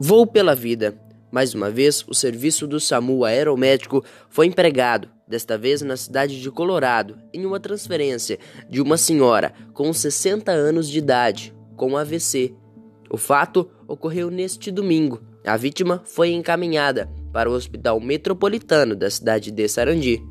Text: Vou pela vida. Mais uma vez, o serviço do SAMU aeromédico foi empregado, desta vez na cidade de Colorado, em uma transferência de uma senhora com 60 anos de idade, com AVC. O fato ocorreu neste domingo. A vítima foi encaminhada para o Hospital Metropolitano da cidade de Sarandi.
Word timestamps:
Vou 0.00 0.24
pela 0.24 0.54
vida. 0.54 0.96
Mais 1.28 1.54
uma 1.54 1.68
vez, 1.70 2.04
o 2.06 2.14
serviço 2.14 2.68
do 2.68 2.78
SAMU 2.78 3.24
aeromédico 3.24 4.04
foi 4.30 4.46
empregado, 4.46 5.08
desta 5.26 5.58
vez 5.58 5.82
na 5.82 5.96
cidade 5.96 6.40
de 6.40 6.50
Colorado, 6.52 7.18
em 7.34 7.44
uma 7.44 7.58
transferência 7.58 8.38
de 8.70 8.80
uma 8.80 8.96
senhora 8.96 9.52
com 9.74 9.92
60 9.92 10.52
anos 10.52 10.88
de 10.88 10.98
idade, 10.98 11.52
com 11.76 11.96
AVC. 11.96 12.54
O 13.10 13.16
fato 13.16 13.68
ocorreu 13.88 14.30
neste 14.30 14.70
domingo. 14.70 15.20
A 15.44 15.56
vítima 15.56 16.00
foi 16.04 16.30
encaminhada 16.30 17.10
para 17.32 17.50
o 17.50 17.52
Hospital 17.52 17.98
Metropolitano 17.98 18.94
da 18.94 19.10
cidade 19.10 19.50
de 19.50 19.68
Sarandi. 19.68 20.22